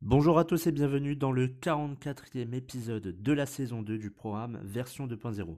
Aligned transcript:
Bonjour 0.00 0.38
à 0.38 0.44
tous 0.44 0.66
et 0.66 0.72
bienvenue 0.72 1.16
dans 1.16 1.32
le 1.32 1.46
44e 1.48 2.54
épisode 2.54 3.22
de 3.22 3.32
la 3.32 3.46
saison 3.46 3.82
2 3.82 3.98
du 3.98 4.10
programme 4.10 4.60
version 4.62 5.06
2.0. 5.06 5.56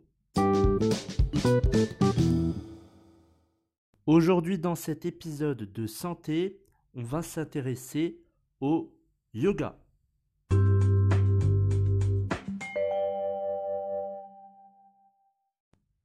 Aujourd'hui 4.07 4.59
dans 4.59 4.75
cet 4.75 5.07
épisode 5.07 5.73
de 5.73 5.87
santé, 5.87 6.61
on 6.95 7.03
va 7.03 7.23
s'intéresser 7.23 8.21
au 8.61 8.95
yoga. 9.33 9.77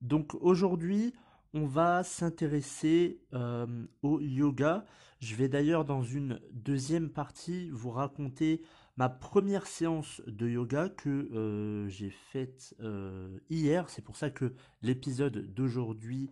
Donc 0.01 0.33
aujourd'hui, 0.41 1.13
on 1.53 1.65
va 1.65 2.03
s'intéresser 2.03 3.21
euh, 3.33 3.85
au 4.01 4.19
yoga. 4.19 4.85
Je 5.19 5.35
vais 5.35 5.49
d'ailleurs 5.49 5.83
dans 5.83 6.03
une 6.03 6.39
deuxième 6.51 7.09
partie 7.09 7.69
vous 7.71 7.89
raconter 7.89 8.61
ma 8.97 9.09
première 9.09 9.67
séance 9.67 10.21
de 10.27 10.47
yoga 10.47 10.89
que 10.89 11.09
euh, 11.09 11.87
j'ai 11.89 12.09
faite 12.09 12.75
euh, 12.81 13.39
hier. 13.49 13.89
C'est 13.89 14.03
pour 14.03 14.15
ça 14.15 14.29
que 14.29 14.53
l'épisode 14.81 15.53
d'aujourd'hui 15.53 16.31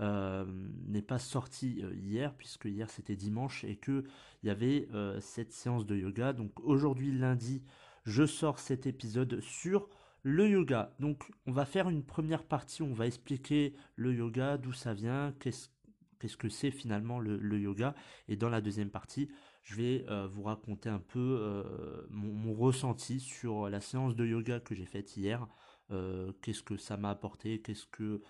n'est 0.00 1.02
pas 1.02 1.18
sorti 1.18 1.82
hier, 2.00 2.32
puisque 2.36 2.66
hier 2.66 2.88
c'était 2.88 3.16
dimanche 3.16 3.64
et 3.64 3.74
qu'il 3.74 4.04
y 4.44 4.48
avait 4.48 4.86
cette 5.18 5.50
séance 5.50 5.86
de 5.86 5.96
yoga. 5.96 6.32
Donc 6.32 6.52
aujourd'hui 6.60 7.10
lundi, 7.10 7.64
je 8.04 8.24
sors 8.24 8.60
cet 8.60 8.86
épisode 8.86 9.40
sur 9.40 9.88
le 10.28 10.46
yoga. 10.46 10.94
Donc, 11.00 11.30
on 11.46 11.52
va 11.52 11.64
faire 11.64 11.88
une 11.88 12.04
première 12.04 12.44
partie, 12.44 12.82
on 12.82 12.92
va 12.92 13.06
expliquer 13.06 13.74
le 13.96 14.12
yoga, 14.12 14.58
d'où 14.58 14.72
ça 14.72 14.92
vient, 14.92 15.34
qu'est-ce 15.40 16.36
que 16.36 16.50
c'est 16.50 16.70
finalement 16.70 17.18
le, 17.18 17.58
yoga. 17.58 17.94
Et 18.28 18.36
dans 18.36 18.50
la 18.50 18.60
deuxième 18.60 18.90
partie, 18.90 19.30
je 19.62 19.74
vais 19.74 20.04
euh, 20.08 20.26
vous 20.26 20.42
raconter 20.42 20.90
un 20.90 20.98
peu 20.98 21.38
euh, 21.40 22.06
mon, 22.10 22.52
ressenti 22.52 23.20
sur 23.20 23.70
la 23.70 23.80
séance 23.80 24.16
de 24.16 24.26
yoga 24.26 24.60
que 24.60 24.74
j'ai 24.74 24.84
faite 24.84 25.16
hier. 25.16 25.46
Euh, 25.90 26.30
qu'est-ce 26.42 26.62
que 26.62 26.76
ça 26.76 26.98
m'a 26.98 27.08
apporté, 27.08 27.62
qu'est-ce 27.62 27.86
que 27.86 28.20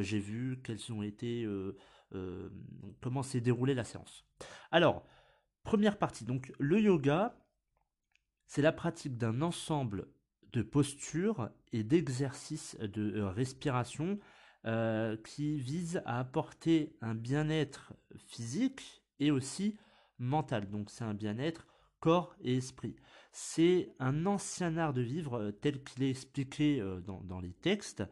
j'ai 0.00 0.18
vu, 0.18 0.60
quels 0.64 0.92
ont 0.92 1.02
été, 1.02 1.46
comment 3.00 3.22
s'est 3.22 3.42
déroulée 3.42 3.74
la 3.74 3.84
séance. 3.84 4.24
Alors, 4.72 5.06
première 5.62 5.98
partie, 5.98 6.24
donc 6.24 6.52
le 6.58 6.80
yoga, 6.80 7.38
c'est 8.46 8.62
la 8.62 8.72
pratique 8.72 9.18
d'un 9.18 9.40
ensemble 9.42 10.08
de 10.54 10.62
posture 10.62 11.50
et 11.72 11.82
d'exercice 11.82 12.76
de 12.80 13.16
euh, 13.16 13.28
respiration 13.28 14.20
euh, 14.66 15.16
qui 15.16 15.58
vise 15.58 16.00
à 16.06 16.20
apporter 16.20 16.96
un 17.00 17.14
bien-être 17.14 17.92
physique 18.28 19.02
et 19.18 19.30
aussi 19.32 19.76
mental. 20.18 20.70
Donc 20.70 20.90
c'est 20.90 21.04
un 21.04 21.12
bien-être 21.12 21.66
corps 21.98 22.36
et 22.40 22.56
esprit. 22.56 22.94
C'est 23.32 23.92
un 23.98 24.26
ancien 24.26 24.76
art 24.76 24.92
de 24.92 25.02
vivre 25.02 25.40
euh, 25.40 25.50
tel 25.50 25.82
qu'il 25.82 26.04
est 26.04 26.10
expliqué 26.10 26.80
dans, 27.04 27.40
les 27.40 27.52
textes, 27.52 28.04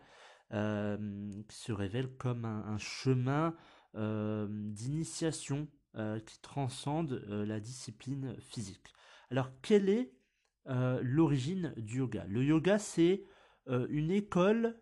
qui 0.50 1.56
se 1.56 1.72
révèle 1.72 2.14
comme 2.16 2.44
un, 2.44 2.76
chemin 2.76 3.54
d'initiation 3.94 5.66
qui 6.26 6.40
transcende 6.42 7.24
la 7.26 7.58
discipline 7.58 8.36
physique. 8.38 8.92
Alors 9.30 9.50
quel 9.62 9.88
est 9.88 10.12
euh, 10.68 11.00
l'origine 11.02 11.74
du 11.76 11.98
yoga. 11.98 12.24
Le 12.28 12.44
yoga, 12.44 12.78
c'est 12.78 13.24
euh, 13.68 13.86
une 13.90 14.12
école 14.12 14.78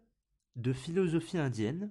de 0.56 0.74
philosophie 0.74 1.38
indienne 1.38 1.90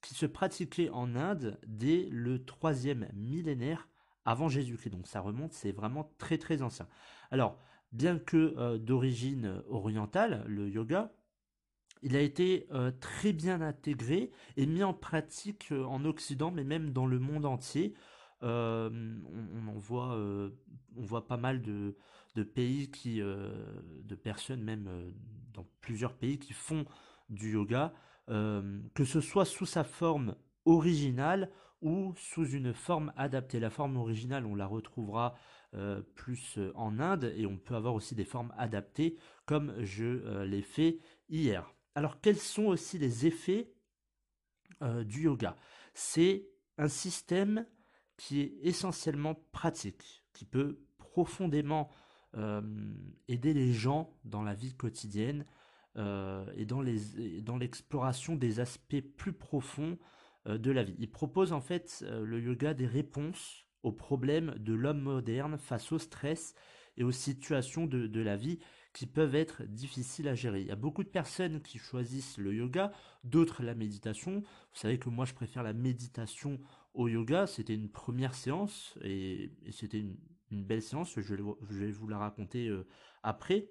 qui 0.00 0.14
se 0.14 0.24
pratiquait 0.24 0.88
en 0.88 1.14
Inde 1.14 1.58
dès 1.66 2.08
le 2.10 2.44
troisième 2.44 3.10
millénaire 3.12 3.88
avant 4.24 4.48
Jésus-Christ. 4.48 4.90
Donc 4.90 5.06
ça 5.06 5.20
remonte, 5.20 5.52
c'est 5.52 5.72
vraiment 5.72 6.14
très 6.16 6.38
très 6.38 6.62
ancien. 6.62 6.88
Alors, 7.30 7.58
bien 7.92 8.18
que 8.18 8.54
euh, 8.56 8.78
d'origine 8.78 9.62
orientale, 9.68 10.44
le 10.46 10.70
yoga, 10.70 11.12
il 12.02 12.16
a 12.16 12.20
été 12.20 12.68
très 13.00 13.32
bien 13.32 13.62
intégré 13.62 14.30
et 14.56 14.66
mis 14.66 14.84
en 14.84 14.92
pratique 14.92 15.72
en 15.72 16.04
Occident, 16.04 16.50
mais 16.50 16.62
même 16.62 16.92
dans 16.92 17.06
le 17.06 17.18
monde 17.18 17.46
entier. 17.46 17.94
on, 18.42 19.66
en 19.66 19.78
voit, 19.78 20.14
on 20.14 21.02
voit 21.02 21.26
pas 21.26 21.38
mal 21.38 21.62
de, 21.62 21.96
de 22.36 22.42
pays 22.42 22.90
qui, 22.90 23.20
euh, 23.20 23.50
de 24.04 24.14
personnes 24.14 24.62
même 24.62 24.86
euh, 24.88 25.10
dans 25.54 25.66
plusieurs 25.80 26.14
pays 26.14 26.38
qui 26.38 26.52
font 26.52 26.84
du 27.30 27.52
yoga, 27.52 27.94
euh, 28.28 28.80
que 28.94 29.04
ce 29.04 29.20
soit 29.20 29.46
sous 29.46 29.64
sa 29.64 29.84
forme 29.84 30.36
originale 30.66 31.50
ou 31.80 32.12
sous 32.16 32.46
une 32.46 32.74
forme 32.74 33.12
adaptée. 33.16 33.58
La 33.58 33.70
forme 33.70 33.96
originale, 33.96 34.44
on 34.46 34.54
la 34.54 34.66
retrouvera 34.66 35.34
plus 36.14 36.58
en 36.74 37.00
Inde 37.00 37.34
et 37.36 37.44
on 37.44 37.58
peut 37.58 37.74
avoir 37.74 37.92
aussi 37.92 38.14
des 38.14 38.24
formes 38.24 38.54
adaptées 38.56 39.18
comme 39.44 39.74
je 39.84 40.42
l'ai 40.44 40.62
fait 40.62 41.00
hier. 41.28 41.70
Alors 41.94 42.22
quels 42.22 42.38
sont 42.38 42.64
aussi 42.64 42.96
les 42.96 43.26
effets 43.26 43.74
du 44.80 45.24
yoga? 45.24 45.54
C'est 45.92 46.48
un 46.78 46.88
système 46.88 47.66
qui 48.16 48.40
est 48.40 48.58
essentiellement 48.62 49.34
pratique, 49.52 50.24
qui 50.32 50.46
peut 50.46 50.78
profondément 50.96 51.90
aider 52.34 53.54
les 53.54 53.72
gens 53.72 54.14
dans 54.24 54.42
la 54.42 54.54
vie 54.54 54.74
quotidienne 54.74 55.46
euh, 55.98 56.44
et 56.56 56.66
dans 56.66 57.56
l'exploration 57.56 58.36
des 58.36 58.60
aspects 58.60 59.00
plus 59.16 59.32
profonds 59.32 59.96
euh, 60.46 60.58
de 60.58 60.70
la 60.70 60.84
vie. 60.84 60.94
Il 60.98 61.10
propose 61.10 61.54
en 61.54 61.62
fait 61.62 62.04
le 62.06 62.38
yoga 62.38 62.74
des 62.74 62.86
réponses 62.86 63.64
aux 63.82 63.92
problèmes 63.92 64.54
de 64.58 64.74
l'homme 64.74 65.00
moderne 65.00 65.56
face 65.56 65.92
au 65.92 65.98
stress 65.98 66.54
et 66.98 67.04
aux 67.04 67.12
situations 67.12 67.86
de, 67.86 68.06
de, 68.06 68.20
la 68.20 68.36
vie 68.36 68.58
qui 68.92 69.06
peuvent 69.06 69.34
être 69.34 69.62
difficiles 69.62 70.28
à 70.28 70.34
gérer. 70.34 70.60
Il 70.60 70.66
y 70.66 70.72
a 70.72 70.76
beaucoup 70.76 71.02
de 71.02 71.08
personnes 71.08 71.62
qui 71.62 71.78
choisissent 71.78 72.36
le 72.36 72.52
yoga, 72.52 72.92
d'autres 73.24 73.62
la 73.62 73.74
méditation. 73.74 74.40
Vous 74.40 74.78
savez 74.78 74.98
que 74.98 75.08
moi 75.08 75.24
je 75.24 75.32
préfère 75.32 75.62
la 75.62 75.72
méditation 75.72 76.60
au 76.92 77.08
yoga. 77.08 77.46
C'était 77.46 77.74
une 77.74 77.88
première 77.88 78.34
séance 78.34 78.98
et, 79.02 79.50
et 79.64 79.72
c'était 79.72 80.00
une, 80.00 80.16
une 80.50 80.64
belle 80.64 80.82
séance, 80.82 81.18
je, 81.18 81.34
vais 81.34 81.90
vous 81.90 82.08
la 82.08 82.18
raconter 82.18 82.68
euh, 82.68 82.86
après. 83.22 83.68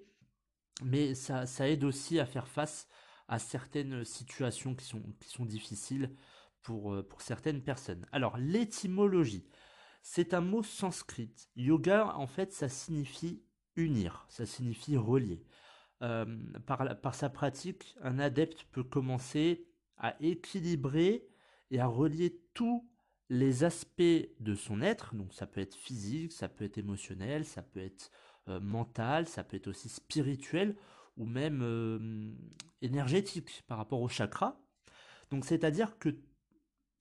Mais 0.82 1.14
ça, 1.14 1.46
aide 1.68 1.84
aussi 1.84 2.20
à 2.20 2.26
faire 2.26 2.48
face 2.48 2.86
à 3.28 3.38
certaines 3.38 4.04
situations 4.04 4.74
qui 4.74 4.84
sont, 4.84 5.02
qui 5.20 5.28
sont 5.28 5.46
difficiles 5.46 6.14
pour, 6.62 6.92
euh, 6.92 7.02
pour 7.02 7.22
certaines 7.22 7.62
personnes. 7.62 8.06
Alors, 8.12 8.36
l'étymologie, 8.36 9.48
c'est 10.02 10.34
un 10.34 10.42
mot 10.42 10.62
sanskrit. 10.62 11.32
Yoga, 11.56 12.14
en 12.16 12.26
fait, 12.26 12.52
ça 12.52 12.68
signifie 12.68 13.42
unir, 13.74 14.26
ça 14.28 14.46
signifie 14.46 14.96
relier. 14.96 15.42
Euh, 16.02 16.26
par, 16.66 17.00
par 17.00 17.14
sa 17.14 17.30
pratique, 17.30 17.96
un 18.02 18.18
adepte 18.18 18.64
peut 18.70 18.84
commencer 18.84 19.66
à 19.96 20.14
équilibrer 20.20 21.26
et 21.70 21.80
à 21.80 21.86
relier 21.86 22.38
tout 22.52 22.86
les 23.28 23.64
aspects 23.64 24.02
de 24.40 24.54
son 24.54 24.80
être, 24.80 25.14
donc 25.14 25.32
ça 25.34 25.46
peut 25.46 25.60
être 25.60 25.74
physique, 25.74 26.32
ça 26.32 26.48
peut 26.48 26.64
être 26.64 26.78
émotionnel, 26.78 27.44
ça 27.44 27.62
peut 27.62 27.80
être 27.80 28.10
euh, 28.48 28.60
mental, 28.60 29.26
ça 29.26 29.42
peut 29.42 29.56
être 29.56 29.66
aussi 29.66 29.88
spirituel 29.88 30.76
ou 31.16 31.26
même 31.26 31.60
euh, 31.62 32.32
énergétique 32.82 33.64
par 33.66 33.78
rapport 33.78 34.00
au 34.00 34.08
chakra. 34.08 34.60
Donc 35.30 35.44
c'est-à-dire 35.44 35.98
que 35.98 36.16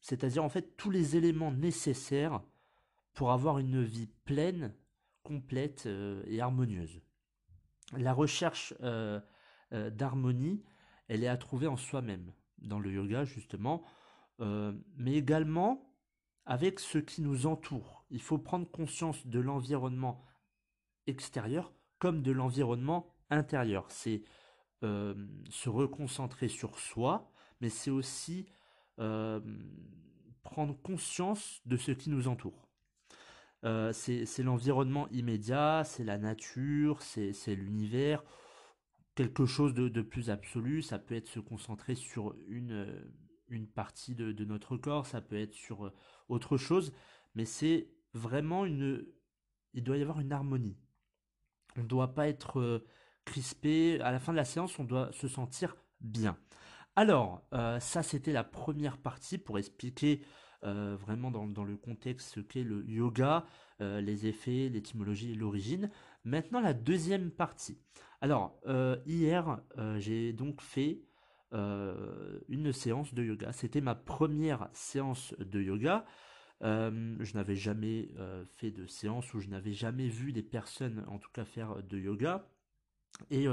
c'est-à-dire 0.02 0.44
en 0.44 0.50
fait 0.50 0.76
tous 0.78 0.90
les 0.90 1.16
éléments 1.16 1.52
nécessaires 1.52 2.42
pour 3.14 3.32
avoir 3.32 3.60
une 3.60 3.84
vie 3.84 4.10
pleine, 4.26 4.74
complète 5.24 5.86
euh, 5.86 6.24
et 6.26 6.42
harmonieuse. 6.42 7.02
La 7.96 8.14
recherche 8.14 8.74
d'harmonie, 9.72 10.64
elle 11.08 11.24
est 11.24 11.28
à 11.28 11.38
trouver 11.38 11.68
en 11.68 11.78
soi-même, 11.78 12.34
dans 12.58 12.80
le 12.80 12.92
yoga 12.92 13.26
justement, 13.26 13.84
mais 14.40 15.14
également 15.14 15.95
avec 16.46 16.80
ce 16.80 16.98
qui 16.98 17.22
nous 17.22 17.48
entoure. 17.48 18.06
Il 18.10 18.22
faut 18.22 18.38
prendre 18.38 18.70
conscience 18.70 19.26
de 19.28 19.40
l'environnement 19.40 20.24
extérieur 21.08 21.74
comme 22.00 22.22
de 22.22 22.32
l'environnement 22.32 23.16
intérieur. 23.30 23.86
C'est 23.90 24.24
euh, 24.84 25.16
se 25.50 25.70
reconcentrer 25.70 26.48
sur 26.48 26.78
soi, 26.80 27.32
mais 27.62 27.70
c'est 27.70 27.92
aussi 27.92 28.46
euh, 29.00 29.40
prendre 30.44 30.80
conscience 30.82 31.62
de 31.66 31.78
ce 31.78 31.92
qui 31.92 32.10
nous 32.10 32.28
entoure. 32.28 32.68
Euh, 33.64 33.92
c'est 33.94 34.44
l'environnement 34.44 35.08
immédiat, 35.10 35.84
c'est 35.86 36.04
la 36.04 36.20
nature, 36.20 37.02
c'est 37.02 37.56
l'univers, 37.56 38.24
quelque 39.16 39.46
chose 39.48 39.74
de, 39.74 40.02
plus 40.02 40.30
absolu. 40.30 40.84
Ça 40.84 41.00
peut 41.00 41.16
être 41.16 41.28
se 41.28 41.40
concentrer 41.40 41.96
sur 41.96 42.36
une, 42.48 42.86
une 43.48 43.68
partie 43.68 44.16
de, 44.16 44.46
notre 44.46 44.78
corps, 44.78 45.06
ça 45.06 45.22
peut 45.22 45.40
être 45.40 45.54
sur 45.54 45.92
autre 46.30 46.58
chose, 46.58 46.94
mais 47.36 47.46
c'est 47.46 47.90
vraiment 48.14 48.66
une... 48.66 49.06
Il 49.74 49.84
doit 49.84 49.98
y 49.98 50.02
avoir 50.02 50.20
une 50.20 50.32
harmonie. 50.32 50.78
On 51.78 51.84
ne 51.84 51.88
doit 51.88 52.14
pas 52.14 52.28
être 52.28 52.82
crispé. 53.26 54.00
À 54.02 54.12
la 54.12 54.20
fin 54.20 54.32
de 54.32 54.38
la 54.38 54.46
séance, 54.46 54.80
on 54.80 54.86
doit 54.86 55.12
se 55.12 55.28
sentir 55.28 55.76
bien. 56.00 56.38
Alors, 56.96 57.46
euh, 57.54 57.80
ça 57.80 58.04
c'était 58.04 58.32
la 58.32 58.46
première 58.46 58.98
partie 58.98 59.38
pour 59.38 59.60
expliquer 59.60 60.22
euh, 60.64 60.96
vraiment 60.96 61.30
dans, 61.30 61.64
le 61.64 61.76
contexte 61.76 62.34
ce 62.36 62.40
qu'est 62.40 62.64
le 62.64 62.90
yoga, 62.90 63.46
euh, 63.82 64.00
les 64.00 64.28
effets, 64.28 64.70
l'étymologie 64.70 65.34
et 65.34 65.36
l'origine. 65.36 65.92
Maintenant 66.24 66.62
la 66.62 66.74
deuxième 66.74 67.32
partie. 67.32 67.78
Alors, 68.22 68.60
hier 69.06 69.60
j'ai 69.98 70.34
donc 70.34 70.62
fait 70.62 71.02
une 72.50 72.74
séance 72.74 73.13
de 73.13 73.24
yoga. 73.24 73.52
C'était 73.54 73.81
ma 73.81 73.96
première 73.96 74.69
séance 74.74 75.34
de 75.40 75.62
yoga. 75.62 76.06
je 76.62 77.34
n'avais 77.34 77.56
jamais 77.56 78.10
fait 78.57 78.72
de 78.72 78.86
séance 78.88 79.34
ou 79.34 79.40
je 79.40 79.48
n'avais 79.48 79.74
jamais 79.74 80.07
vu 80.07 80.34
des 80.34 80.44
personnes 80.44 81.06
en 81.07 81.18
tout 81.18 81.31
cas 81.31 81.46
faire 81.46 81.81
de 81.84 81.98
yoga. 81.98 82.48
Et 83.30 83.48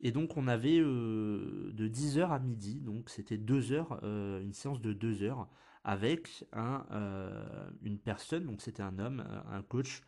et 0.00 0.12
donc 0.12 0.36
on 0.36 0.48
avait 0.48 0.78
euh, 0.78 1.70
de 1.72 1.88
10h 1.88 2.30
à 2.30 2.38
midi, 2.38 2.80
donc 2.80 3.10
c'était 3.10 3.36
2 3.36 3.72
heures, 3.72 4.00
euh, 4.02 4.40
une 4.40 4.54
séance 4.54 4.80
de 4.80 4.92
2 4.92 5.22
heures 5.22 5.48
avec 5.84 6.44
un, 6.52 6.86
euh, 6.90 7.70
une 7.82 7.98
personne, 7.98 8.44
donc 8.44 8.62
c'était 8.62 8.82
un 8.82 8.98
homme, 8.98 9.24
un 9.50 9.62
coach, 9.62 10.02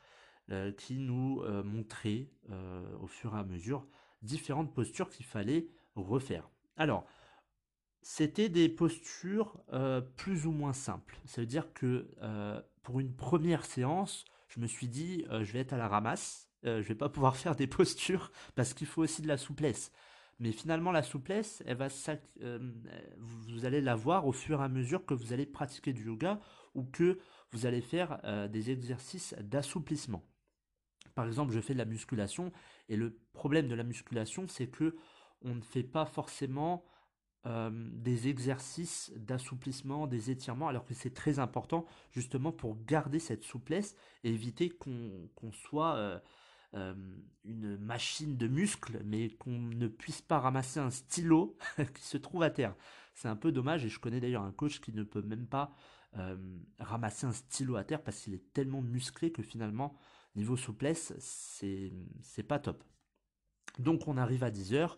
qui 0.76 0.98
nous 0.98 1.42
montrait 1.64 2.28
au 3.00 3.06
fur 3.06 3.34
et 3.34 3.38
à 3.38 3.44
mesure 3.44 3.86
différentes 4.20 4.74
postures 4.74 5.08
qu'il 5.08 5.24
fallait 5.24 5.68
refaire. 5.94 6.50
Alors, 6.76 7.06
c'était 8.02 8.48
des 8.48 8.68
postures 8.68 9.62
plus 10.16 10.46
ou 10.46 10.52
moins 10.52 10.72
simples. 10.72 11.18
Ça 11.26 11.40
veut 11.40 11.46
dire 11.46 11.72
que 11.72 12.08
pour 12.82 13.00
une 13.00 13.14
première 13.14 13.64
séance, 13.64 14.24
je 14.48 14.60
me 14.60 14.66
suis 14.66 14.88
dit, 14.88 15.24
je 15.30 15.52
vais 15.52 15.60
être 15.60 15.72
à 15.72 15.76
la 15.76 15.88
ramasse, 15.88 16.48
je 16.64 16.80
vais 16.80 16.94
pas 16.94 17.08
pouvoir 17.08 17.36
faire 17.42 17.54
des 17.54 17.66
postures 17.66 18.32
parce 18.54 18.74
qu'il 18.74 18.86
faut 18.86 19.02
aussi 19.02 19.22
de 19.22 19.28
la 19.28 19.36
souplesse. 19.36 19.92
Mais 20.40 20.50
finalement, 20.50 20.90
la 20.90 21.04
souplesse, 21.04 21.62
elle 21.66 21.76
va 21.76 21.88
vous 23.18 23.64
allez 23.64 23.80
la 23.80 23.94
voir 23.94 24.26
au 24.26 24.32
fur 24.32 24.60
et 24.60 24.64
à 24.64 24.68
mesure 24.68 25.06
que 25.06 25.14
vous 25.14 25.32
allez 25.32 25.46
pratiquer 25.46 25.92
du 25.92 26.06
yoga 26.06 26.40
ou 26.74 26.82
que 26.82 27.20
vous 27.52 27.66
allez 27.66 27.82
faire 27.82 28.20
des 28.50 28.70
exercices 28.70 29.36
d'assouplissement. 29.40 30.24
Par 31.14 31.26
exemple, 31.26 31.52
je 31.52 31.60
fais 31.60 31.74
de 31.74 31.78
la 31.78 31.84
musculation 31.84 32.50
et 32.88 32.96
le 32.96 33.20
problème 33.32 33.68
de 33.68 33.74
la 33.74 33.84
musculation, 33.84 34.48
c'est 34.48 34.66
que 34.66 34.96
on 35.44 35.54
ne 35.54 35.60
fait 35.60 35.82
pas 35.82 36.06
forcément 36.06 36.84
des 37.44 38.28
exercices 38.28 39.12
d'assouplissement, 39.16 40.06
des 40.06 40.30
étirements, 40.30 40.68
alors 40.68 40.84
que 40.84 40.94
c'est 40.94 41.12
très 41.12 41.40
important 41.40 41.86
justement 42.12 42.52
pour 42.52 42.76
garder 42.84 43.18
cette 43.18 43.42
souplesse 43.42 43.96
et 44.22 44.30
éviter 44.30 44.70
qu'on 44.70 45.50
soit 45.50 46.20
euh, 46.74 46.94
une 47.44 47.76
machine 47.76 48.38
de 48.38 48.48
muscles, 48.48 49.02
mais 49.04 49.28
qu'on 49.28 49.58
ne 49.58 49.88
puisse 49.88 50.22
pas 50.22 50.38
ramasser 50.38 50.80
un 50.80 50.90
stylo 50.90 51.58
qui 51.94 52.02
se 52.02 52.16
trouve 52.16 52.42
à 52.44 52.50
terre. 52.50 52.74
C'est 53.14 53.28
un 53.28 53.36
peu 53.36 53.52
dommage, 53.52 53.84
et 53.84 53.90
je 53.90 53.98
connais 53.98 54.20
d'ailleurs 54.20 54.44
un 54.44 54.52
coach 54.52 54.80
qui 54.80 54.92
ne 54.92 55.02
peut 55.02 55.20
même 55.20 55.46
pas 55.46 55.74
euh, 56.16 56.36
ramasser 56.78 57.26
un 57.26 57.32
stylo 57.32 57.76
à 57.76 57.84
terre 57.84 58.02
parce 58.02 58.20
qu'il 58.20 58.32
est 58.32 58.52
tellement 58.54 58.80
musclé 58.80 59.32
que 59.32 59.42
finalement, 59.42 59.98
niveau 60.34 60.56
souplesse, 60.56 61.12
c'est, 61.18 61.92
pas 62.48 62.58
top. 62.58 62.84
Donc 63.78 64.08
on 64.08 64.16
arrive 64.16 64.44
à 64.44 64.50
10h, 64.50 64.96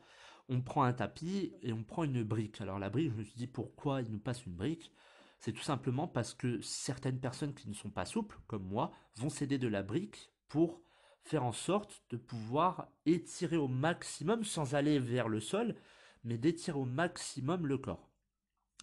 on 0.49 0.61
prend 0.61 0.83
un 0.83 0.93
tapis 0.93 1.53
et 1.63 1.73
on 1.73 1.83
prend 1.83 2.05
une 2.05 2.23
brique. 2.23 2.61
Alors 2.61 2.79
la 2.79 2.91
brique, 2.91 3.11
je 3.13 3.17
me 3.17 3.23
suis 3.23 3.37
dit 3.37 3.47
pourquoi 3.47 4.03
il 4.03 4.11
nous 4.11 4.19
passe 4.19 4.45
une 4.47 4.55
brique? 4.55 4.93
C'est 5.41 5.53
tout 5.53 5.63
simplement 5.63 6.09
parce 6.09 6.35
que 6.35 6.61
certaines 6.61 7.21
personnes 7.21 7.55
qui 7.55 7.69
ne 7.69 7.75
sont 7.75 7.91
pas 7.91 8.07
souples, 8.07 8.39
comme 8.47 8.65
moi, 8.65 8.93
vont 9.17 9.31
céder 9.31 9.59
de 9.59 9.69
la 9.69 9.83
brique 9.83 10.33
pour 10.49 10.81
faire 11.23 11.45
en 11.45 11.53
sorte 11.53 12.03
de 12.11 12.17
pouvoir 12.17 12.89
étirer 13.07 13.57
au 13.57 13.69
maximum 13.69 14.45
sans 14.45 14.75
aller 14.75 14.99
vers 14.99 15.29
le 15.29 15.41
sol, 15.41 15.75
mais 16.23 16.39
d'étirer 16.39 16.79
au 16.79 16.85
maximum 16.85 17.67
le 17.67 17.79
corps. 17.79 18.11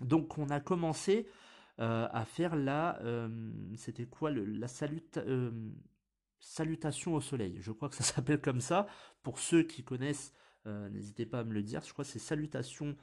Donc 0.01 0.37
on 0.37 0.49
a 0.49 0.59
commencé 0.59 1.27
euh, 1.79 2.07
à 2.11 2.25
faire 2.25 2.55
la, 2.55 2.99
euh, 3.01 3.29
c'était 3.75 4.05
quoi 4.05 4.29
le, 4.31 4.45
la 4.45 4.67
euh, 5.17 5.51
salutation 6.39 7.15
au 7.15 7.21
soleil. 7.21 7.57
Je 7.59 7.71
crois 7.71 7.89
que 7.89 7.95
ça 7.95 8.03
s'appelle 8.15 8.41
comme 8.41 8.61
ça. 8.61 8.87
Pour 9.23 9.39
ceux 9.39 9.63
qui 9.63 9.83
connaissent, 9.83 10.33
n'hésitez 10.65 11.25
pas 11.25 11.39
à 11.39 11.43
me 11.43 11.53
le 11.53 11.63
dire. 11.63 11.81
Je 11.83 11.91
crois 11.91 12.05
que 12.05 12.11
c'est 12.11 12.19
salutation 12.19 12.95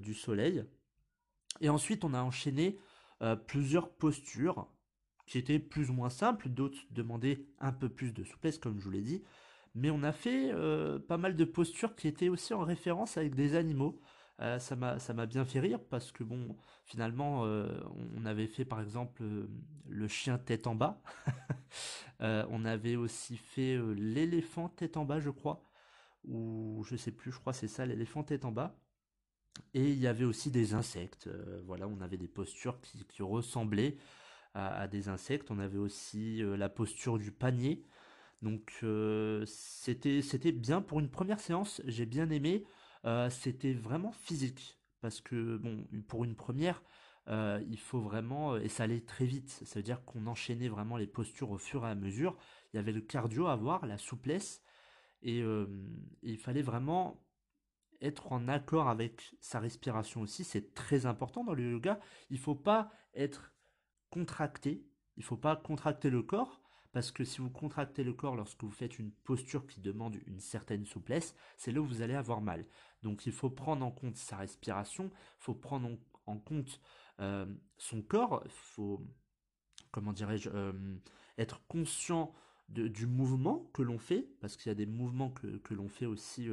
du 0.00 0.14
soleil. 0.14 0.64
Et 1.60 1.68
ensuite 1.68 2.04
on 2.04 2.14
a 2.14 2.22
enchaîné 2.22 2.78
plusieurs 3.46 3.90
postures 3.90 4.68
qui 5.28 5.38
étaient 5.38 5.58
plus 5.58 5.90
ou 5.90 5.92
moins 5.92 6.10
simples, 6.10 6.48
d'autres 6.48 6.78
demandaient 6.90 7.44
un 7.60 7.72
peu 7.72 7.88
plus 7.88 8.12
de 8.12 8.24
souplesse, 8.24 8.58
comme 8.58 8.78
je 8.78 8.84
vous 8.84 8.90
l'ai 8.90 9.02
dit. 9.02 9.22
Mais 9.74 9.90
on 9.90 10.02
a 10.02 10.12
fait 10.12 10.50
euh, 10.52 10.98
pas 10.98 11.18
mal 11.18 11.36
de 11.36 11.44
postures 11.44 11.94
qui 11.94 12.08
étaient 12.08 12.30
aussi 12.30 12.54
en 12.54 12.62
référence 12.62 13.16
avec 13.16 13.34
des 13.34 13.54
animaux. 13.54 14.00
Euh, 14.40 14.58
ça 14.58 14.74
m'a 14.76 15.26
bien 15.26 15.44
fait 15.44 15.60
rire 15.60 15.80
parce 15.90 16.12
que 16.12 16.24
bon, 16.24 16.56
finalement, 16.84 17.44
euh, 17.44 17.68
on 18.16 18.24
avait 18.24 18.46
fait 18.46 18.64
par 18.64 18.80
exemple 18.80 19.22
le 19.88 20.08
chien 20.08 20.38
tête 20.38 20.66
en 20.66 20.74
bas. 20.74 21.00
on 22.20 22.64
avait 22.64 22.96
aussi 22.96 23.36
fait 23.36 23.78
l'éléphant 23.94 24.68
tête 24.68 24.96
en 24.96 25.04
bas, 25.04 25.20
je 25.20 25.30
crois. 25.30 25.62
Ou 26.28 26.84
je 26.84 26.96
sais 26.96 27.12
plus, 27.12 27.32
je 27.32 27.38
crois 27.38 27.52
c'est 27.52 27.68
ça, 27.68 27.86
l'éléphant 27.86 28.22
tête 28.22 28.44
en 28.44 28.52
bas. 28.52 28.78
Et 29.74 29.90
il 29.90 29.98
y 29.98 30.06
avait 30.06 30.24
aussi 30.24 30.50
des 30.50 30.74
insectes. 30.74 31.28
voilà, 31.66 31.88
on 31.88 32.00
avait 32.00 32.16
des 32.16 32.28
postures 32.28 32.80
qui, 32.80 33.22
ressemblaient 33.22 33.96
à, 34.54 34.88
des 34.88 35.08
insectes. 35.08 35.50
On 35.50 35.58
avait 35.58 35.78
aussi 35.78 36.42
euh, 36.42 36.56
la 36.56 36.68
posture 36.68 37.18
du 37.18 37.32
panier. 37.32 37.84
Donc 38.42 38.72
euh, 38.82 39.44
c'était 39.46 40.22
c'était 40.22 40.52
bien 40.52 40.82
pour 40.82 41.00
une 41.00 41.10
première 41.10 41.40
séance. 41.40 41.82
J'ai 41.86 42.06
bien 42.06 42.30
aimé. 42.30 42.64
Euh, 43.04 43.30
c'était 43.30 43.74
vraiment 43.74 44.12
physique 44.12 44.78
parce 45.00 45.20
que 45.20 45.56
bon 45.58 45.86
pour 46.08 46.24
une 46.24 46.34
première 46.34 46.82
il 47.30 47.78
faut 47.78 48.00
vraiment 48.00 48.56
et 48.56 48.68
ça 48.68 48.84
allait 48.84 49.00
très 49.02 49.26
vite. 49.26 49.50
Ça 49.50 49.78
veut 49.78 49.82
dire 49.82 50.02
qu'on 50.04 50.26
enchaînait 50.26 50.68
vraiment 50.68 50.96
les 50.96 51.06
postures 51.06 51.50
au 51.50 51.58
fur 51.58 51.84
et 51.86 51.90
à 51.90 51.94
mesure. 51.94 52.36
Il 52.72 52.76
y 52.76 52.80
avait 52.80 52.92
le 52.92 53.02
cardio 53.02 53.48
à 53.48 53.56
voir, 53.56 53.84
la 53.86 53.98
souplesse 53.98 54.62
et, 55.22 55.42
il 56.22 56.38
fallait 56.38 56.62
vraiment 56.62 57.24
être 58.00 58.32
en 58.32 58.46
accord 58.48 58.88
avec 58.88 59.34
sa 59.40 59.58
respiration 59.58 60.20
aussi. 60.20 60.44
C'est 60.44 60.74
très 60.74 61.06
important 61.06 61.44
dans 61.44 61.54
le 61.54 61.72
yoga. 61.72 61.98
Il 62.30 62.38
faut 62.38 62.54
pas 62.54 62.90
être 63.14 63.52
contracter. 64.10 64.86
Il 65.16 65.24
faut 65.24 65.36
pas 65.36 65.56
contracter 65.56 66.10
le 66.10 66.22
corps, 66.22 66.62
parce 66.92 67.10
que 67.10 67.24
si 67.24 67.40
vous 67.40 67.50
contractez 67.50 68.04
le 68.04 68.12
corps 68.12 68.36
lorsque 68.36 68.62
vous 68.62 68.70
faites 68.70 68.98
une 68.98 69.10
posture 69.10 69.66
qui 69.66 69.80
demande 69.80 70.16
une 70.26 70.40
certaine 70.40 70.84
souplesse, 70.84 71.34
c'est 71.56 71.72
là 71.72 71.80
où 71.80 71.86
vous 71.86 72.02
allez 72.02 72.14
avoir 72.14 72.40
mal. 72.40 72.66
Donc 73.02 73.26
il 73.26 73.32
faut 73.32 73.50
prendre 73.50 73.84
en 73.84 73.90
compte 73.90 74.16
sa 74.16 74.36
respiration, 74.36 75.10
il 75.12 75.42
faut 75.42 75.54
prendre 75.54 75.90
en, 76.26 76.38
compte 76.38 76.80
son 77.78 78.02
corps, 78.02 78.42
il 78.44 78.50
faut, 78.50 79.04
comment 79.90 80.12
dirais-je, 80.12 80.50
être 81.36 81.66
conscient 81.66 82.32
du 82.68 83.06
mouvement 83.06 83.70
que 83.72 83.82
l'on 83.82 83.98
fait, 83.98 84.28
parce 84.40 84.56
qu'il 84.56 84.70
y 84.70 84.72
a 84.72 84.74
des 84.74 84.86
mouvements 84.86 85.30
que, 85.30 85.74
l'on 85.74 85.88
fait 85.88 86.06
aussi 86.06 86.48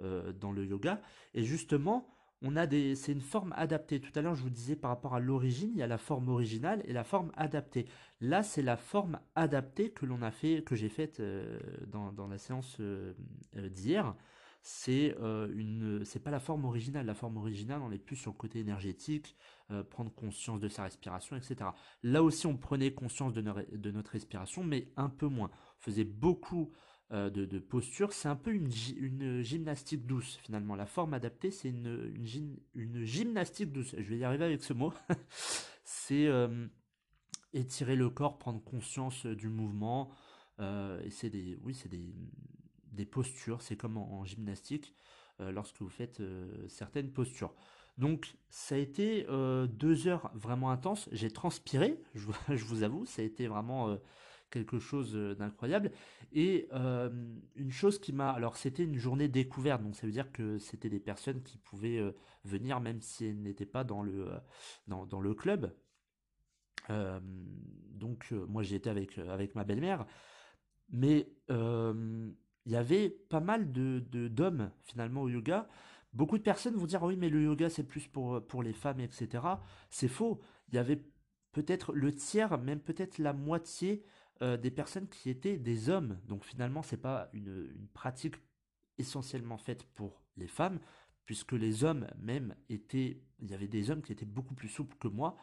euh, 0.00 0.32
dans 0.32 0.52
le 0.52 0.64
yoga, 0.64 1.00
et 1.32 1.44
justement, 1.44 2.14
on 2.46 2.56
a 2.56 2.66
des, 2.66 2.94
c'est 2.94 3.12
une 3.12 3.22
forme 3.22 3.54
adaptée. 3.56 4.00
Tout 4.00 4.12
à 4.14 4.22
l'heure, 4.22 4.34
je 4.34 4.42
vous 4.42 4.50
disais 4.50 4.76
par 4.76 4.90
rapport 4.90 5.14
à 5.14 5.20
l'origine, 5.20 5.70
il 5.72 5.78
y 5.78 5.82
a 5.82 5.86
la 5.86 5.98
forme 5.98 6.28
originale 6.28 6.82
et 6.84 6.92
la 6.92 7.02
forme 7.02 7.32
adaptée. 7.36 7.86
Là, 8.20 8.42
c'est 8.42 8.62
la 8.62 8.76
forme 8.76 9.18
adaptée 9.34 9.90
que 9.90 10.04
l'on 10.04 10.20
a 10.20 10.30
fait, 10.30 10.62
que 10.62 10.76
j'ai 10.76 10.90
faite 10.90 11.20
euh, 11.20 11.58
dans, 11.86 12.28
la 12.28 12.38
séance 12.38 12.76
euh, 12.80 13.14
euh, 13.56 13.68
d'hier. 13.70 14.14
C'est 14.66 15.14
une, 15.20 16.06
c'est 16.06 16.20
pas 16.20 16.30
la 16.30 16.40
forme 16.40 16.64
originale. 16.64 17.04
La 17.04 17.14
forme 17.14 17.36
originale, 17.36 17.82
on 17.82 17.92
est 17.92 17.98
plus 17.98 18.16
sur 18.16 18.30
le 18.32 18.36
côté 18.38 18.60
énergétique, 18.60 19.36
prendre 19.90 20.10
conscience 20.10 20.58
de 20.58 20.68
sa 20.68 20.84
respiration, 20.84 21.36
etc. 21.36 21.70
Là 22.02 22.22
aussi, 22.22 22.46
on 22.46 22.56
prenait 22.56 22.94
conscience 22.94 23.34
de, 23.34 23.42
de 23.42 23.90
notre 23.90 24.12
respiration, 24.12 24.64
mais 24.64 24.88
un 24.96 25.10
peu 25.10 25.26
moins. 25.26 25.50
On 25.52 25.82
faisait 25.82 26.04
beaucoup 26.04 26.72
euh, 27.12 27.28
de, 27.28 27.58
posture. 27.58 28.12
C'est 28.12 28.28
un 28.28 28.36
peu 28.36 28.52
une, 28.52 29.42
gymnastique 29.42 30.06
douce 30.06 30.36
finalement. 30.42 30.74
La 30.74 30.86
forme 30.86 31.12
adaptée, 31.14 31.50
c'est 31.50 31.68
une, 31.68 32.12
une, 32.74 33.04
gymnastique 33.04 33.72
douce. 33.72 33.94
Je 33.96 34.02
vais 34.02 34.18
y 34.18 34.24
arriver 34.24 34.44
avec 34.44 34.62
ce 34.62 34.72
mot. 34.72 34.92
c'est 35.84 36.26
euh, 36.26 36.66
étirer 37.52 37.94
le 37.94 38.08
corps, 38.08 38.38
prendre 38.38 38.62
conscience 38.64 39.26
du 39.26 39.48
mouvement. 39.48 40.10
Euh, 40.60 41.00
et 41.02 41.10
c'est 41.10 41.30
des, 41.30 41.58
oui, 41.62 41.74
c'est 41.74 41.90
des, 41.90 42.14
des 42.94 43.06
postures. 43.06 43.62
C'est 43.62 43.76
comme 43.76 43.96
en, 43.96 44.24
gymnastique 44.24 44.94
lorsque 45.40 45.80
vous 45.80 45.88
faites 45.88 46.22
certaines 46.68 47.10
postures. 47.10 47.54
Donc 47.98 48.36
ça 48.50 48.74
a 48.74 48.78
été 48.78 49.26
deux 49.68 50.06
heures 50.08 50.30
vraiment 50.34 50.70
intenses. 50.70 51.08
J'ai 51.12 51.30
transpiré, 51.30 52.00
je, 52.14 52.26
vous 52.64 52.82
avoue, 52.82 53.04
ça 53.06 53.22
a 53.22 53.24
été 53.24 53.46
vraiment 53.46 53.98
quelque 54.50 54.78
chose 54.78 55.14
d'incroyable. 55.14 55.90
Et 56.32 56.68
une 56.72 57.70
chose 57.70 57.98
qui 57.98 58.12
m'a... 58.12 58.30
Alors 58.30 58.56
c'était 58.56 58.84
une 58.84 58.98
journée 58.98 59.28
découverte, 59.28 59.82
donc 59.82 59.96
ça 59.96 60.06
veut 60.06 60.12
dire 60.12 60.32
que 60.32 60.58
c'était 60.58 60.88
des 60.88 61.00
personnes 61.00 61.42
qui 61.42 61.58
pouvaient 61.58 62.02
venir 62.44 62.80
même 62.80 63.00
si 63.00 63.26
elles 63.26 63.40
n'étaient 63.40 63.66
pas 63.66 63.84
dans 63.84 64.02
le, 64.02 64.28
dans, 64.86 65.06
dans 65.06 65.20
le 65.20 65.34
club. 65.34 65.72
donc 66.88 68.32
moi 68.32 68.62
j'ai 68.62 68.76
été 68.76 68.90
avec, 68.90 69.18
avec 69.18 69.54
ma 69.54 69.64
belle-mère. 69.64 70.06
Mais 70.90 71.28
il 72.66 72.72
y 72.72 72.76
avait 72.76 73.10
pas 73.10 73.40
mal 73.40 73.72
de 73.72 74.00
d'hommes 74.28 74.70
finalement 74.82 75.22
au 75.22 75.28
yoga. 75.28 75.68
Beaucoup 76.12 76.38
de 76.38 76.42
personnes 76.42 76.76
vont 76.76 76.86
dire 76.86 77.02
oui 77.02 77.16
mais 77.16 77.28
le 77.28 77.42
yoga 77.42 77.68
c'est 77.68 77.84
plus 77.84 78.06
pour, 78.06 78.46
pour 78.46 78.62
les 78.62 78.72
femmes 78.72 79.00
etc. 79.00 79.44
C'est 79.90 80.08
faux. 80.08 80.40
Il 80.68 80.76
y 80.76 80.78
avait 80.78 81.02
peut-être 81.54 81.94
le 81.94 82.12
tiers, 82.12 82.58
même 82.58 82.80
peut-être 82.80 83.18
la 83.18 83.32
moitié 83.32 84.04
euh, 84.42 84.56
des 84.56 84.70
personnes 84.70 85.08
qui 85.08 85.30
étaient 85.30 85.56
des 85.56 85.88
hommes. 85.88 86.18
Donc 86.26 86.44
finalement, 86.44 86.82
c'est 86.82 87.00
pas 87.00 87.30
une, 87.32 87.72
pratique 87.94 88.34
essentiellement 88.98 89.56
faite 89.56 89.84
pour 89.94 90.22
les 90.36 90.48
femmes, 90.48 90.80
puisque 91.24 91.52
les 91.52 91.84
hommes 91.84 92.06
même 92.18 92.54
étaient, 92.68 93.22
il 93.40 93.50
y 93.50 93.54
avait 93.54 93.68
des 93.68 93.90
hommes 93.90 94.02
qui 94.02 94.12
étaient 94.12 94.26
beaucoup 94.26 94.54
plus 94.54 94.68
souples 94.68 94.96
que 94.98 95.08
moi. 95.08 95.36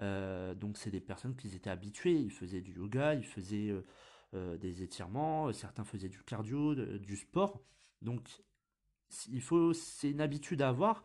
Euh, 0.00 0.54
donc 0.54 0.78
c'est 0.78 0.90
des 0.90 1.00
personnes 1.00 1.34
qui 1.34 1.54
étaient 1.54 1.70
habituées, 1.70 2.14
ils 2.14 2.30
faisaient 2.30 2.60
du 2.60 2.74
yoga, 2.74 3.14
ils 3.14 3.26
faisaient 3.26 3.70
euh, 3.70 3.84
des 4.32 4.82
étirements, 4.82 5.52
certains 5.52 5.84
faisaient 5.84 6.08
du 6.08 6.22
cardio, 6.22 6.74
du 6.74 7.16
sport. 7.16 7.62
Donc 8.02 8.28
il 9.28 9.40
faut, 9.40 9.72
c'est 9.72 10.10
une 10.10 10.20
habitude 10.20 10.60
à 10.62 10.68
avoir 10.68 11.02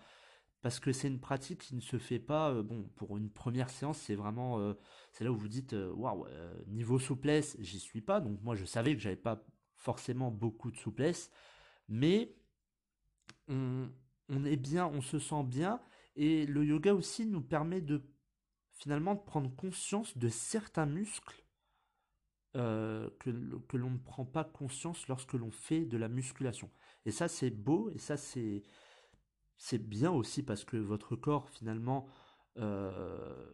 parce 0.62 0.80
que 0.80 0.92
c'est 0.92 1.08
une 1.08 1.20
pratique 1.20 1.60
qui 1.60 1.76
ne 1.76 1.82
se 1.82 1.98
fait 1.98 2.20
pas. 2.20 2.62
bon, 2.62 2.84
pour 2.96 3.18
une 3.18 3.30
première 3.30 3.70
séance, 3.70 3.98
c'est 3.98 4.16
vraiment 4.16 4.76
c'est 5.14 5.24
là 5.24 5.32
où 5.32 5.38
vous 5.38 5.48
dites 5.48 5.74
euh, 5.74 5.94
waouh 5.94 6.26
euh, 6.26 6.54
niveau 6.68 7.00
souplesse 7.00 7.56
j'y 7.60 7.80
suis 7.80 8.02
pas 8.02 8.20
donc 8.20 8.42
moi 8.42 8.56
je 8.56 8.66
savais 8.66 8.94
que 8.94 9.00
j'avais 9.00 9.16
pas 9.16 9.46
forcément 9.76 10.32
beaucoup 10.32 10.72
de 10.72 10.78
souplesse 10.78 11.32
mais 11.88 12.36
on, 13.48 13.90
est 14.46 14.58
bien 14.58 14.88
on 14.88 15.02
se 15.02 15.20
sent 15.20 15.44
bien 15.44 15.80
et 16.16 16.46
le 16.46 16.66
yoga 16.66 16.94
aussi 16.94 17.26
nous 17.26 17.42
permet 17.42 17.82
de 17.82 18.02
finalement 18.72 19.14
de 19.14 19.22
prendre 19.22 19.56
conscience 19.56 20.18
de 20.18 20.30
certains 20.30 20.88
muscles 20.88 21.43
euh, 22.56 23.10
que, 23.20 23.30
que 23.68 23.78
l'on 23.78 23.92
ne 23.92 23.98
prend 23.98 24.26
pas 24.26 24.44
conscience 24.44 25.08
lorsque 25.08 25.34
l'on 25.34 25.52
fait 25.52 25.86
de 25.86 25.98
la 25.98 26.08
musculation 26.08 26.70
et 27.06 27.12
ça 27.12 27.28
c'est 27.28 27.50
beau 27.50 27.90
et 27.96 27.98
ça 27.98 28.16
c'est 28.16 28.64
c'est 29.58 29.80
bien 29.80 30.12
aussi 30.12 30.44
parce 30.44 30.64
que 30.64 30.78
votre 30.78 31.16
corps 31.16 31.50
finalement 31.50 32.08
euh, 32.58 33.46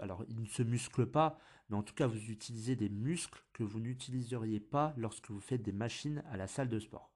alors, 0.00 0.24
il 0.28 0.40
ne 0.40 0.46
se 0.46 0.62
muscle 0.62 1.06
pas, 1.06 1.38
mais 1.68 1.76
en 1.76 1.82
tout 1.82 1.94
cas, 1.94 2.06
vous 2.06 2.30
utilisez 2.30 2.76
des 2.76 2.88
muscles 2.88 3.42
que 3.52 3.62
vous 3.62 3.80
n'utiliseriez 3.80 4.60
pas 4.60 4.94
lorsque 4.96 5.30
vous 5.30 5.40
faites 5.40 5.62
des 5.62 5.72
machines 5.72 6.22
à 6.30 6.36
la 6.36 6.46
salle 6.46 6.68
de 6.68 6.78
sport. 6.78 7.10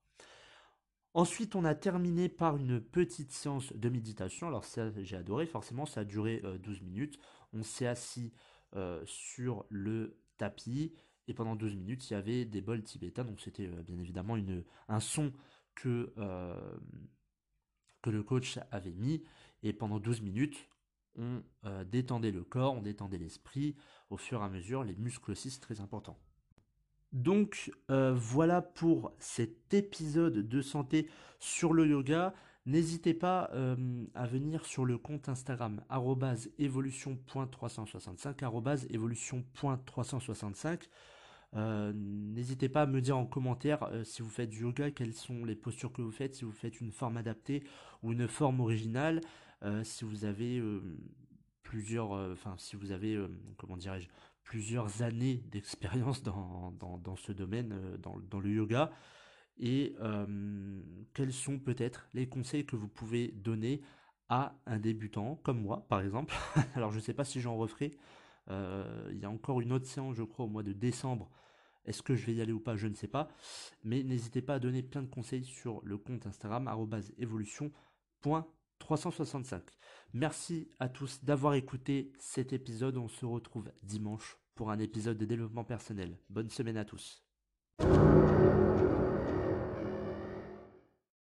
Ensuite, 1.15 1.55
on 1.55 1.65
a 1.65 1.75
terminé 1.75 2.31
par 2.31 2.57
une 2.57 2.81
petite 2.81 3.33
séance 3.33 3.73
de 3.75 3.89
méditation. 3.91 4.49
Alors 4.49 4.65
ça, 4.65 4.91
j'ai 5.03 5.17
adoré, 5.17 5.47
forcément, 5.47 5.85
ça 5.85 6.01
a 6.01 6.05
duré 6.05 6.43
12 6.63 6.79
euh, 6.79 6.85
minutes. 6.85 7.19
On 7.53 7.63
s'est 7.63 7.87
assis 7.87 8.33
sur 9.05 9.67
le 9.69 10.17
tapis 10.37 10.93
et 11.29 11.35
pendant 11.35 11.57
12 11.57 11.77
minutes, 11.77 12.11
il 12.11 12.15
y 12.15 12.17
avait 12.17 12.45
des 12.45 12.61
bols 12.61 12.83
tibétains. 12.83 13.25
Donc 13.25 13.41
c'était 13.41 13.69
bien 13.69 13.99
évidemment 13.99 14.37
un 14.89 15.01
son 15.01 15.33
que, 15.75 16.13
que 18.03 18.11
le 18.11 18.23
coach 18.23 18.59
avait 18.71 18.93
mis. 18.93 19.23
Et 19.63 19.73
pendant 19.73 20.01
12 20.01 20.23
minutes, 20.23 20.69
on 21.17 21.43
euh, 21.67 21.85
détendait 21.85 22.31
le 22.31 22.45
corps, 22.45 22.75
on 22.75 22.83
détendait 22.83 23.19
l'esprit, 23.19 23.77
au 24.11 24.17
fur 24.17 24.41
et 24.41 24.45
à 24.45 24.49
mesure, 24.49 24.85
les 24.85 24.97
muscles 24.97 25.31
aussi, 25.31 25.51
c'est 25.51 25.61
très 25.61 25.81
important. 25.81 26.19
Donc 27.13 27.71
euh, 27.91 28.15
voilà 28.15 28.63
pour 28.63 29.13
cet 29.19 29.75
épisode 29.75 30.49
de 30.49 30.63
santé 30.63 31.09
sur 31.39 31.75
le 31.75 31.87
yoga. 31.87 32.35
N'hésitez 32.65 33.15
pas 33.15 33.51
euh, 33.55 34.05
à 34.15 34.27
venir 34.27 34.65
sur 34.65 34.85
le 34.85 34.99
compte 34.99 35.29
Instagram 35.29 35.83
évolution.365 36.59 38.87
évolution.365. 38.91 40.89
N'hésitez 41.95 42.69
pas 42.69 42.83
à 42.83 42.87
me 42.87 43.01
dire 43.01 43.19
en 43.19 43.27
commentaire 43.27 43.91
si 44.05 44.23
vous 44.23 44.31
faites 44.31 44.49
du 44.49 44.63
yoga, 44.63 44.91
quelles 44.91 45.15
sont 45.15 45.45
les 45.45 45.57
postures 45.57 45.93
que 45.93 46.03
vous 46.03 46.13
faites, 46.13 46.35
si 46.35 46.45
vous 46.45 46.53
faites 46.53 46.81
une 46.81 46.93
forme 46.93 47.17
adaptée 47.17 47.65
ou 48.03 48.13
une 48.13 48.29
forme 48.29 48.61
originale. 48.61 49.21
Euh, 49.65 49.85
si 49.85 50.05
vous 50.05 50.25
avez 50.25 50.59
euh, 50.59 50.81
plusieurs, 51.63 52.13
euh, 52.13 52.33
enfin 52.33 52.55
si 52.59 52.77
vous 52.77 52.91
avez, 52.91 53.19
comment 53.59 53.77
dirais-je, 53.77 54.09
plusieurs 54.43 55.03
années 55.03 55.43
d'expérience 55.51 56.23
dans, 56.23 57.17
ce 57.17 57.33
domaine, 57.33 57.75
dans, 57.99 58.41
le 58.41 58.51
yoga, 58.51 58.91
et 59.63 59.95
quels 61.15 61.33
sont 61.33 61.59
peut-être 61.59 62.09
les 62.13 62.29
conseils 62.29 62.67
que 62.67 62.77
vous 62.77 62.89
pouvez 62.89 63.29
donner 63.29 63.81
à 64.29 64.55
un 64.67 64.79
débutant 64.79 65.37
comme 65.37 65.63
moi, 65.63 65.87
par 65.89 66.01
exemple? 66.03 66.35
Alors 66.75 66.91
je 66.91 66.97
ne 66.97 67.03
sais 67.03 67.15
pas 67.15 67.25
si 67.25 67.41
j'en 67.41 67.57
referai. 67.57 67.93
il 68.49 69.19
y 69.19 69.25
a 69.25 69.31
encore 69.31 69.61
une 69.61 69.73
autre 69.73 69.87
séance, 69.87 70.17
je 70.17 70.25
crois, 70.25 70.45
au 70.45 70.49
mois 70.49 70.63
de 70.63 70.73
décembre. 70.73 71.31
Est-ce 71.85 72.03
que 72.03 72.15
je 72.15 72.27
vais 72.27 72.35
y 72.35 72.41
aller 72.41 72.53
ou 72.53 72.61
pas? 72.61 72.77
Je 72.77 72.87
ne 72.87 72.95
sais 72.95 73.09
pas. 73.09 73.29
Mais 73.83 74.03
n'hésitez 74.03 74.43
pas 74.43 74.55
à 74.55 74.59
donner 74.59 74.83
plein 74.83 75.03
de 75.03 75.11
conseils 75.11 75.45
sur 75.45 75.81
le 75.85 75.97
compte 75.97 76.27
Instagram 76.27 76.69
évolution.com 77.19 78.45
365. 78.83 79.63
Merci 80.13 80.69
à 80.81 80.89
tous 80.89 81.23
d'avoir 81.23 81.55
écouté 81.55 82.13
cet 82.19 82.53
épisode. 82.53 82.97
On 82.97 83.09
se 83.09 83.25
retrouve 83.25 83.71
dimanche 83.83 84.39
pour 84.55 84.71
un 84.71 84.79
épisode 84.81 85.19
de 85.19 85.25
développement 85.25 85.65
personnel. 85.65 86.19
Bonne 86.29 86.51
semaine 86.51 86.77
à 86.77 86.85
tous. 86.85 87.25